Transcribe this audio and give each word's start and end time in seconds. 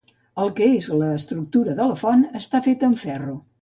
El 0.43 0.49
que 0.59 0.69
és 0.77 0.87
l'estructura 1.03 1.79
de 1.83 1.87
la 1.93 2.01
font 2.07 2.27
està 2.43 2.67
feta 2.71 2.93
amb 2.93 3.07
ferro. 3.09 3.43